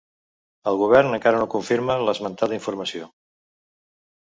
[0.71, 3.13] El govern encara no confirma l'esmentada informació.